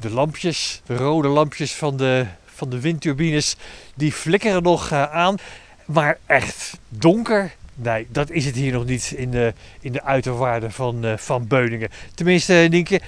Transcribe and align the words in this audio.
De 0.00 0.10
lampjes, 0.10 0.82
de 0.86 0.96
rode 0.96 1.28
lampjes 1.28 1.74
van 1.74 1.96
de, 1.96 2.26
van 2.44 2.70
de 2.70 2.80
windturbines, 2.80 3.56
die 3.94 4.12
flikkeren 4.12 4.62
nog 4.62 4.90
eh, 4.90 5.12
aan. 5.12 5.36
Maar 5.84 6.18
echt 6.26 6.78
donker, 6.88 7.54
nee, 7.74 8.06
dat 8.10 8.30
is 8.30 8.44
het 8.44 8.54
hier 8.54 8.72
nog 8.72 8.84
niet 8.84 9.12
in 9.16 9.30
de, 9.30 9.54
in 9.80 9.92
de 9.92 10.02
uiterwaarden 10.02 10.72
van, 10.72 11.04
uh, 11.04 11.16
van 11.16 11.46
Beuningen. 11.46 11.88
Tenminste, 12.14 12.66
Nienke, 12.70 13.00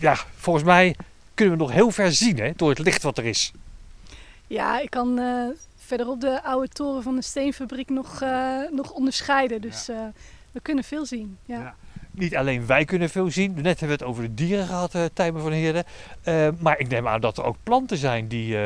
ja, 0.00 0.16
volgens 0.36 0.64
mij 0.64 0.96
kunnen 1.34 1.56
we 1.56 1.62
nog 1.62 1.72
heel 1.72 1.90
ver 1.90 2.12
zien 2.12 2.38
hè, 2.38 2.52
door 2.56 2.68
het 2.68 2.78
licht 2.78 3.02
wat 3.02 3.18
er 3.18 3.24
is. 3.24 3.52
Ja, 4.46 4.80
ik 4.80 4.90
kan 4.90 5.18
uh, 5.18 5.48
verderop 5.76 6.20
de 6.20 6.42
oude 6.42 6.68
toren 6.68 7.02
van 7.02 7.14
de 7.14 7.22
steenfabriek 7.22 7.88
nog, 7.88 8.22
uh, 8.22 8.58
nog 8.70 8.90
onderscheiden. 8.90 9.60
Dus 9.60 9.86
we 10.52 10.60
kunnen 10.62 10.84
veel 10.84 11.06
zien. 11.06 11.38
Ja. 11.44 11.58
ja. 11.58 11.74
Niet 12.18 12.36
alleen 12.36 12.66
wij 12.66 12.84
kunnen 12.84 13.10
veel 13.10 13.30
zien. 13.30 13.52
Net 13.54 13.80
hebben 13.80 13.98
we 13.98 14.04
het 14.04 14.12
over 14.12 14.22
de 14.22 14.34
dieren 14.34 14.66
gehad, 14.66 14.94
uh, 14.94 15.04
Tijmen 15.12 15.42
van 15.42 15.52
Heerden. 15.52 15.84
maar 16.58 16.78
ik 16.78 16.88
neem 16.88 17.08
aan 17.08 17.20
dat 17.20 17.38
er 17.38 17.44
ook 17.44 17.56
planten 17.62 17.96
zijn 17.96 18.28
die, 18.28 18.56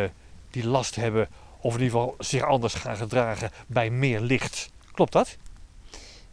die 0.50 0.66
last 0.66 0.94
hebben. 0.94 1.28
Of 1.60 1.74
in 1.74 1.82
ieder 1.82 1.98
geval 1.98 2.14
zich 2.18 2.42
anders 2.42 2.74
gaan 2.74 2.96
gedragen 2.96 3.50
bij 3.66 3.90
meer 3.90 4.20
licht. 4.20 4.70
Klopt 4.92 5.12
dat? 5.12 5.36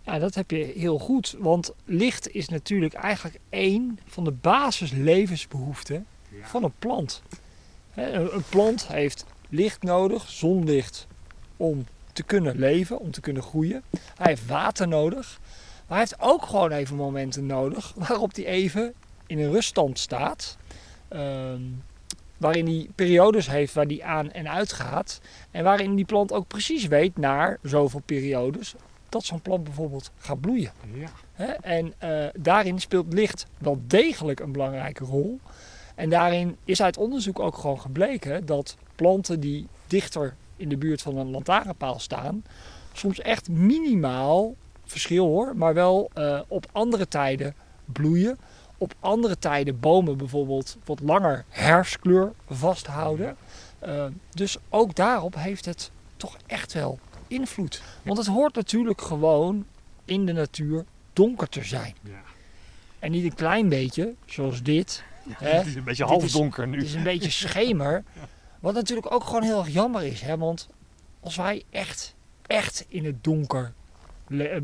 Ja, 0.02 0.20
dat 0.20 0.36
heb 0.36 0.52
je 0.52 0.73
heel 0.76 1.00
goed. 1.00 1.36
Want 1.40 1.73
licht 1.86 2.34
is 2.34 2.48
natuurlijk 2.48 2.94
eigenlijk 2.94 3.40
één 3.50 4.00
van 4.06 4.23
de 4.23 4.31
basislevensbehoeften 4.31 6.06
ja. 6.30 6.48
van 6.48 6.64
een 6.64 6.73
plant. 6.80 7.22
Een 7.94 8.44
plant 8.50 8.88
heeft 8.88 9.26
licht 9.50 9.84
nodig, 9.84 10.30
zonlicht, 10.30 11.08
om 11.58 11.86
te 12.14 12.23
kunnen 12.23 12.59
leven, 12.59 13.00
om 13.00 13.12
te 13.12 13.22
kunnen 13.22 13.44
groeien. 13.44 13.84
Hij 14.16 14.28
heeft 14.28 14.45
water 14.45 14.88
nodig. 14.88 15.40
Maar 15.90 15.98
hij 15.98 16.08
heeft 16.10 16.22
ook 16.22 16.46
gewoon 16.46 16.72
even 16.72 16.96
momenten 16.96 17.46
nodig 17.46 17.94
waarop 18.08 18.36
hij 18.36 18.46
even 18.46 18.94
in 19.28 19.40
een 19.40 19.52
ruststand 19.52 20.00
staat. 20.00 20.58
Uh, 21.14 21.54
waarin 22.38 22.66
hij 22.66 22.90
periodes 22.96 23.50
heeft 23.50 23.73
waar 23.73 23.86
hij 23.86 24.04
aan 24.04 24.31
en 24.31 24.50
uit 24.50 24.73
gaat. 24.73 25.22
En 25.52 25.64
waarin 25.64 25.96
die 25.96 26.06
plant 26.06 26.31
ook 26.31 26.48
precies 26.48 26.88
weet 26.88 27.18
naar 27.18 27.58
zoveel 27.62 28.02
periodes 28.06 28.76
dat 29.09 29.23
zo'n 29.23 29.42
plant 29.42 29.64
bijvoorbeeld 29.64 30.12
gaat 30.18 30.42
bloeien. 30.42 30.72
Ja. 30.94 31.56
En 31.62 31.94
uh, 32.03 32.26
daarin 32.38 32.80
speelt 32.80 33.14
licht 33.14 33.46
wel 33.58 33.81
degelijk 33.88 34.40
een 34.40 34.52
belangrijke 34.52 35.03
rol. 35.03 35.40
En 35.96 36.09
daarin 36.09 36.58
is 36.66 36.81
uit 36.81 36.98
onderzoek 36.98 37.40
ook 37.40 37.58
gewoon 37.58 37.81
gebleken 37.81 38.46
dat 38.46 38.78
planten 38.96 39.40
die 39.40 39.68
dichter 39.88 40.36
in 40.56 40.70
de 40.70 40.78
buurt 40.78 41.02
van 41.02 41.18
een 41.18 41.30
lantaarnpaal 41.30 42.00
staan, 42.00 42.44
soms 42.94 43.20
echt 43.20 43.50
minimaal 43.50 44.56
verschil 44.92 45.26
hoor, 45.26 45.56
maar 45.56 45.73
wel 45.73 46.12
uh, 46.18 46.42
op 46.48 46.66
andere 46.72 47.08
tijden 47.08 47.56
bloeien. 47.86 48.38
Op 48.78 48.94
andere 49.00 49.40
tijden 49.40 49.80
bomen 49.80 50.18
bijvoorbeeld 50.18 50.78
wat 50.86 51.00
langer 51.00 51.46
herfstkleur 51.50 52.31
vasthouden. 52.50 53.38
Uh, 53.86 54.06
dus 54.30 54.58
ook 54.70 54.96
daarop 54.96 55.36
heeft 55.36 55.66
het 55.66 55.92
toch 56.18 56.38
echt 56.46 56.73
wel 56.73 57.00
invloed. 57.28 57.81
Want 58.04 58.18
het 58.18 58.28
hoort 58.28 58.56
natuurlijk 58.56 59.02
gewoon 59.02 59.66
in 60.06 60.26
de 60.26 60.34
natuur 60.34 60.86
donker 61.14 61.50
te 61.50 61.64
zijn. 61.64 61.96
Ja. 62.02 62.22
En 63.00 63.12
niet 63.12 63.24
een 63.24 63.36
klein 63.36 63.70
beetje, 63.70 64.14
zoals 64.26 64.64
dit. 64.64 65.03
Ja, 65.24 65.34
hè? 65.38 65.50
Het 65.50 65.66
is 65.66 65.76
een 65.76 65.84
beetje 65.84 66.06
half 66.06 66.31
donker 66.31 66.68
nu. 66.68 66.78
Het 66.78 66.86
is 66.86 66.94
een 66.94 67.03
beetje 67.03 67.30
schemer. 67.30 68.03
Wat 68.59 68.74
natuurlijk 68.74 69.12
ook 69.12 69.24
gewoon 69.24 69.44
heel 69.44 69.59
erg 69.59 69.70
jammer 69.70 70.03
is. 70.03 70.22
Hè? 70.22 70.38
Want 70.38 70.68
als 71.20 71.36
wij 71.36 71.64
echt, 71.70 72.16
echt 72.48 72.86
in 72.88 73.06
het 73.06 73.24
donker 73.24 73.74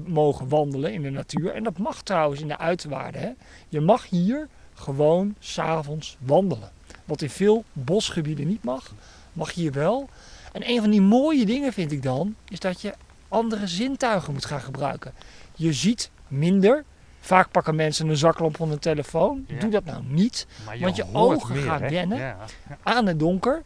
mogen 0.06 0.50
wandelen 0.50 0.94
in 0.94 1.02
de 1.02 1.10
natuur. 1.10 1.54
En 1.54 1.64
dat 1.64 1.78
mag 1.78 2.02
trouwens 2.02 2.42
in 2.42 2.48
de 2.48 2.58
uiterwaarden. 2.58 3.22
Hè? 3.22 3.32
Je 3.70 3.82
mag 3.82 4.10
hier 4.10 4.48
gewoon 4.74 5.36
s'avonds 5.40 6.18
wandelen. 6.20 6.72
Wat 7.06 7.22
in 7.22 7.30
veel 7.30 7.64
bosgebieden 7.74 8.48
niet 8.48 8.64
mag, 8.64 8.94
mag 9.34 9.54
hier 9.54 9.72
wel. 9.72 10.10
En 10.52 10.70
een 10.70 10.82
van 10.82 10.90
die 10.90 11.02
mooie 11.02 11.46
dingen 11.46 11.74
vind 11.74 11.92
ik 11.92 12.04
dan, 12.04 12.36
is 12.50 12.60
dat 12.60 12.82
je 12.82 12.94
andere 13.28 13.68
zintuigen 13.68 14.34
moet 14.34 14.46
gaan 14.46 14.62
gebruiken. 14.62 15.14
Je 15.56 15.74
ziet 15.74 16.12
minder. 16.28 16.84
Vaak 17.20 17.52
pakken 17.52 17.76
mensen 17.76 18.10
een 18.10 18.18
zaklamp 18.18 18.58
van 18.58 18.72
een 18.72 18.80
telefoon. 18.80 19.46
Doe 19.60 19.70
dat 19.70 19.86
nou 19.86 20.04
niet. 20.08 20.48
Je 20.74 20.80
want 20.80 20.96
je 20.96 21.06
ogen 21.14 21.56
gaan 21.56 21.80
wennen 21.90 22.18
ja. 22.18 22.38
aan 22.84 23.06
het 23.06 23.20
donker. 23.20 23.62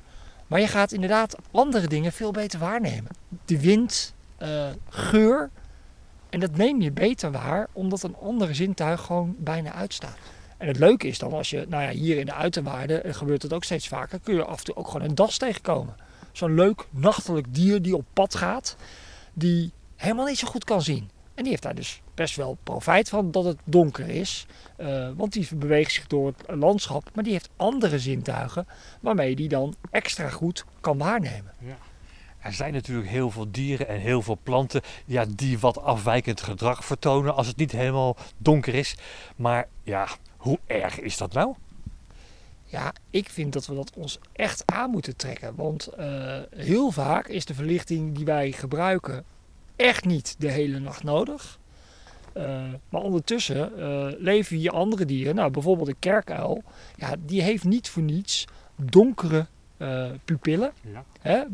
Maar 0.48 0.60
je 0.60 0.68
gaat 0.68 0.92
inderdaad 0.92 1.36
andere 1.52 1.88
dingen 1.88 2.12
veel 2.12 2.32
beter 2.32 2.60
waarnemen. 2.60 3.12
De 3.46 3.60
wind, 3.60 4.14
uh, 4.40 4.68
geur. 4.90 5.50
En 6.30 6.40
dat 6.40 6.56
neem 6.56 6.82
je 6.82 6.92
beter 6.92 7.32
waar, 7.32 7.68
omdat 7.72 8.04
een 8.04 8.16
andere 8.16 8.54
zintuig 8.54 9.02
gewoon 9.02 9.36
bijna 9.38 9.74
uitstaat. 9.74 10.18
En 10.58 10.68
het 10.68 10.78
leuke 10.78 11.08
is 11.08 11.20
dan 11.20 11.34
als 11.34 11.50
je, 11.50 11.66
nou 11.70 11.84
ja, 11.84 11.90
hier 11.90 12.18
in 12.18 12.26
de 12.26 12.34
uiterwaarden 12.34 13.16
gebeurt 13.16 13.42
het 13.42 13.54
ook 13.54 13.64
steeds 13.64 13.88
vaker, 13.88 14.20
kun 14.20 14.36
je 14.36 14.44
af 14.44 14.58
en 14.60 14.66
toe 14.66 14.76
ook 14.76 14.88
gewoon 14.88 15.08
een 15.08 15.16
das 15.16 15.38
tegenkomen 15.38 15.96
zo'n 16.32 16.54
leuk 16.54 16.88
nachtelijk 16.90 17.54
dier 17.54 17.82
die 17.82 17.96
op 17.96 18.06
pad 18.14 18.36
gaat, 18.36 18.76
die 19.34 19.72
helemaal 19.96 20.26
niet 20.26 20.38
zo 20.38 20.48
goed 20.48 20.64
kan 20.64 20.82
zien. 20.82 21.10
En 21.34 21.44
die 21.44 21.52
heeft 21.52 21.64
daar 21.64 21.76
dus 21.76 22.02
best 22.14 22.36
wel 22.36 22.58
profijt 22.64 23.10
van 23.10 23.32
dat 23.32 23.44
het 23.44 23.58
donker 23.64 24.10
is. 24.10 24.46
Uh, 24.78 25.10
want 25.16 25.34
die 25.34 25.48
beweegt 25.56 25.92
zich 25.92 26.08
door 26.08 26.28
het 26.28 26.58
landschap, 26.58 27.10
maar 27.14 27.24
die 27.24 27.34
heeft 27.34 27.50
andere 27.56 28.00
zintuigen 28.00 28.68
waarmee 29.00 29.36
die 29.36 29.48
dan 29.50 29.76
extra 29.92 30.30
goed 30.30 30.66
kan 30.82 30.98
waarnemen. 30.98 31.54
Ja. 31.60 31.78
Er 32.40 32.54
zijn 32.54 32.74
natuurlijk 32.74 33.10
heel 33.10 33.32
veel 33.32 33.52
dieren 33.52 33.88
en 33.88 34.00
heel 34.00 34.22
veel 34.22 34.38
planten 34.44 34.82
ja, 35.06 35.26
die 35.36 35.60
wat 35.60 35.82
afwijkend 35.82 36.42
gedrag 36.42 36.86
vertonen 36.86 37.36
als 37.36 37.48
het 37.48 37.58
niet 37.58 37.72
helemaal 37.72 38.18
donker 38.38 38.74
is. 38.74 38.96
Maar 39.36 39.68
ja, 39.84 40.08
hoe 40.38 40.60
erg 40.68 41.00
is 41.00 41.18
dat 41.18 41.34
nou? 41.34 41.56
Ja, 42.64 42.94
ik 43.10 43.30
vind 43.30 43.54
dat 43.54 43.68
we 43.68 43.76
dat 43.76 43.92
ons 43.96 44.20
echt 44.32 44.64
aan 44.66 44.90
moeten 44.90 45.16
trekken. 45.16 45.56
Want 45.56 45.90
uh, 46.00 46.40
heel 46.56 46.92
vaak 46.92 47.28
is 47.28 47.46
de 47.46 47.54
verlichting 47.54 48.16
die 48.16 48.26
wij 48.26 48.52
gebruiken 48.52 49.26
echt 49.76 50.06
niet 50.06 50.36
de 50.38 50.52
hele 50.52 50.80
nacht 50.80 51.04
nodig. 51.04 51.60
Uh, 52.38 52.74
maar 52.90 53.02
ondertussen 53.02 53.72
uh, 53.78 54.08
leven 54.18 54.58
hier 54.58 54.72
andere 54.72 55.06
dieren. 55.06 55.36
Nou, 55.36 55.52
bijvoorbeeld 55.52 55.88
een 55.88 56.00
kerkuil. 56.00 56.64
Ja, 56.96 57.16
die 57.20 57.42
heeft 57.42 57.64
niet 57.64 57.90
voor 57.90 58.04
niets 58.04 58.46
donkere 58.76 59.48
pupillen. 60.26 60.72
Ja. 60.82 61.04
Hè? 61.22 61.46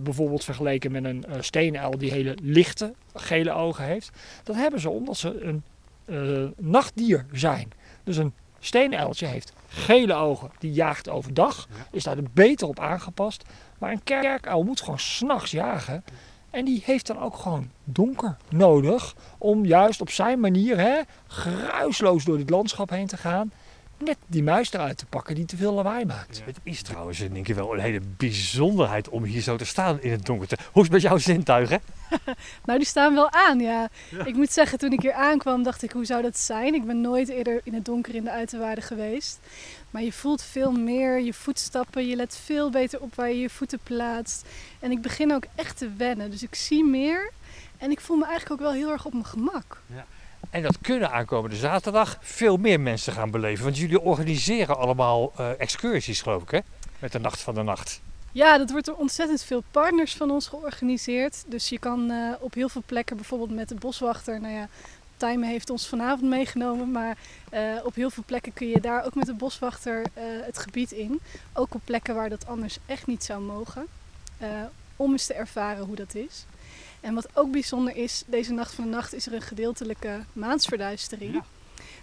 bijvoorbeeld 0.00 0.44
vergeleken 0.44 0.92
met 0.92 1.04
een 1.04 1.24
steenuil 1.40 1.98
die 1.98 2.10
hele 2.10 2.36
lichte 2.42 2.92
gele 3.14 3.52
ogen 3.52 3.84
heeft. 3.84 4.10
Dat 4.42 4.56
hebben 4.56 4.80
ze 4.80 4.90
omdat 4.90 5.16
ze 5.16 5.40
een 5.40 5.62
nachtdier 6.56 7.26
zijn. 7.32 7.70
Dus 8.04 8.16
een 8.16 8.32
steenuiltje 8.58 9.26
heeft 9.26 9.52
gele 9.68 10.14
ogen, 10.14 10.50
die 10.58 10.72
jaagt 10.72 11.08
overdag. 11.08 11.68
Is 11.90 12.04
daar 12.04 12.16
beter 12.32 12.68
op 12.68 12.80
aangepast. 12.80 13.44
Maar 13.78 13.92
een 13.92 14.04
kerkuil 14.04 14.62
moet 14.62 14.80
gewoon 14.80 14.98
s'nachts 14.98 15.50
jagen. 15.50 16.04
En 16.50 16.64
die 16.64 16.82
heeft 16.84 17.06
dan 17.06 17.18
ook 17.18 17.36
gewoon 17.36 17.70
donker 17.84 18.36
nodig 18.48 19.14
om 19.38 19.64
juist 19.64 20.00
op 20.00 20.10
zijn 20.10 20.40
manier 20.40 20.78
hè, 20.78 21.00
geruisloos 21.26 22.24
door 22.24 22.36
dit 22.36 22.50
landschap 22.50 22.90
heen 22.90 23.06
te 23.06 23.16
gaan 23.16 23.52
net 23.98 24.16
die 24.26 24.42
muis 24.42 24.72
eruit 24.72 24.98
te 24.98 25.06
pakken 25.06 25.34
die 25.34 25.44
te 25.44 25.56
veel 25.56 25.72
lawaai 25.72 26.04
maakt. 26.04 26.42
Het 26.44 26.58
is 26.62 26.82
trouwens 26.82 27.18
denk 27.18 27.48
ik 27.48 27.54
wel 27.54 27.74
een 27.74 27.80
hele 27.80 28.00
bijzonderheid 28.16 29.08
om 29.08 29.24
hier 29.24 29.42
zo 29.42 29.56
te 29.56 29.64
staan 29.64 30.02
in 30.02 30.10
het 30.10 30.26
donker. 30.26 30.58
Hoe 30.72 30.82
is 30.82 30.88
het 30.88 30.90
met 30.90 31.02
jouw 31.02 31.18
zintuigen? 31.18 31.80
nou, 32.66 32.78
die 32.78 32.88
staan 32.88 33.14
wel 33.14 33.30
aan, 33.30 33.60
ja. 33.60 33.88
Ik 34.24 34.34
moet 34.34 34.52
zeggen, 34.52 34.78
toen 34.78 34.92
ik 34.92 35.00
hier 35.00 35.12
aankwam, 35.12 35.62
dacht 35.62 35.82
ik, 35.82 35.90
hoe 35.90 36.04
zou 36.04 36.22
dat 36.22 36.38
zijn? 36.38 36.74
Ik 36.74 36.84
ben 36.84 37.00
nooit 37.00 37.28
eerder 37.28 37.60
in 37.64 37.74
het 37.74 37.84
donker 37.84 38.14
in 38.14 38.24
de 38.24 38.30
uiterwaarden 38.30 38.84
geweest. 38.84 39.38
Maar 39.90 40.02
je 40.02 40.12
voelt 40.12 40.42
veel 40.42 40.72
meer 40.72 41.20
je 41.20 41.34
voetstappen. 41.34 42.06
Je 42.06 42.16
let 42.16 42.36
veel 42.44 42.70
beter 42.70 43.00
op 43.00 43.14
waar 43.14 43.28
je 43.28 43.40
je 43.40 43.50
voeten 43.50 43.78
plaatst. 43.82 44.46
En 44.80 44.90
ik 44.90 45.02
begin 45.02 45.32
ook 45.32 45.44
echt 45.54 45.78
te 45.78 45.90
wennen. 45.96 46.30
Dus 46.30 46.42
ik 46.42 46.54
zie 46.54 46.84
meer. 46.84 47.30
En 47.78 47.90
ik 47.90 48.00
voel 48.00 48.16
me 48.16 48.24
eigenlijk 48.26 48.60
ook 48.60 48.68
wel 48.68 48.76
heel 48.76 48.90
erg 48.90 49.04
op 49.04 49.12
mijn 49.12 49.26
gemak. 49.26 49.80
Ja. 49.86 50.06
En 50.54 50.62
dat 50.62 50.78
kunnen 50.80 51.10
aankomende 51.10 51.56
zaterdag 51.56 52.18
veel 52.20 52.56
meer 52.56 52.80
mensen 52.80 53.12
gaan 53.12 53.30
beleven. 53.30 53.64
Want 53.64 53.78
jullie 53.78 54.00
organiseren 54.00 54.78
allemaal 54.78 55.32
uh, 55.40 55.60
excursies, 55.60 56.22
geloof 56.22 56.42
ik, 56.42 56.50
hè? 56.50 56.58
Met 56.98 57.12
de 57.12 57.18
Nacht 57.18 57.40
van 57.40 57.54
de 57.54 57.62
Nacht. 57.62 58.00
Ja, 58.32 58.58
dat 58.58 58.70
wordt 58.70 58.86
door 58.86 58.96
ontzettend 58.96 59.42
veel 59.42 59.62
partners 59.70 60.14
van 60.14 60.30
ons 60.30 60.48
georganiseerd. 60.48 61.44
Dus 61.46 61.68
je 61.68 61.78
kan 61.78 62.10
uh, 62.10 62.32
op 62.40 62.54
heel 62.54 62.68
veel 62.68 62.82
plekken, 62.86 63.16
bijvoorbeeld 63.16 63.50
met 63.50 63.68
de 63.68 63.74
boswachter, 63.74 64.40
nou 64.40 64.54
ja, 64.54 64.68
Time 65.16 65.46
heeft 65.46 65.70
ons 65.70 65.88
vanavond 65.88 66.30
meegenomen, 66.30 66.90
maar 66.90 67.16
uh, 67.52 67.60
op 67.84 67.94
heel 67.94 68.10
veel 68.10 68.24
plekken 68.26 68.52
kun 68.52 68.68
je 68.68 68.80
daar 68.80 69.04
ook 69.04 69.14
met 69.14 69.26
de 69.26 69.34
boswachter 69.34 70.02
het 70.44 70.58
gebied 70.58 70.92
in. 70.92 71.20
Ook 71.52 71.74
op 71.74 71.80
plekken 71.84 72.14
waar 72.14 72.28
dat 72.28 72.46
anders 72.46 72.78
echt 72.86 73.06
niet 73.06 73.24
zou 73.24 73.42
mogen. 73.42 73.86
om 74.96 75.12
eens 75.12 75.26
te 75.26 75.34
ervaren 75.34 75.84
hoe 75.84 75.96
dat 75.96 76.14
is. 76.14 76.44
En 77.04 77.14
wat 77.14 77.28
ook 77.34 77.50
bijzonder 77.50 77.96
is, 77.96 78.22
deze 78.26 78.52
nacht 78.52 78.74
van 78.74 78.84
de 78.84 78.90
nacht 78.90 79.14
is 79.14 79.26
er 79.26 79.32
een 79.32 79.42
gedeeltelijke 79.42 80.24
maansverduistering. 80.32 81.42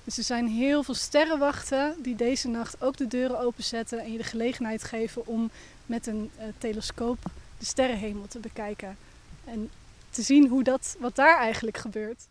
Dus 0.03 0.17
er 0.17 0.23
zijn 0.23 0.47
heel 0.47 0.83
veel 0.83 0.93
sterrenwachten 0.93 1.95
die 1.99 2.15
deze 2.15 2.47
nacht 2.47 2.81
ook 2.81 2.97
de 2.97 3.07
deuren 3.07 3.39
openzetten 3.39 3.99
en 3.99 4.11
je 4.11 4.17
de 4.17 4.23
gelegenheid 4.23 4.83
geven 4.83 5.27
om 5.27 5.51
met 5.85 6.07
een 6.07 6.31
uh, 6.37 6.43
telescoop 6.57 7.17
de 7.57 7.65
sterrenhemel 7.65 8.27
te 8.27 8.39
bekijken. 8.39 8.97
En 9.45 9.69
te 10.09 10.21
zien 10.21 10.47
hoe 10.47 10.63
dat, 10.63 10.95
wat 10.99 11.15
daar 11.15 11.37
eigenlijk 11.37 11.77
gebeurt. 11.77 12.27